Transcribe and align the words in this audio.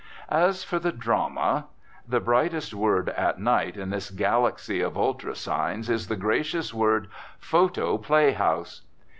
As 0.31 0.63
for 0.63 0.79
the 0.79 0.91
drama. 0.91 1.65
The 2.07 2.19
brightest 2.19 2.73
word 2.73 3.09
at 3.09 3.37
night 3.37 3.77
in 3.77 3.91
this 3.91 4.09
galaxy 4.09 4.81
of 4.81 4.97
ultra 4.97 5.35
signs 5.35 5.91
is 5.91 6.07
the 6.07 6.15
gracious 6.15 6.73
word 6.73 7.07
"Photo 7.37 7.99
Play 7.99 8.31
House." 8.31 8.81